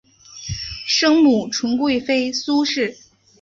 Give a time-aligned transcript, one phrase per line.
[0.87, 2.97] 生母纯贵妃苏氏。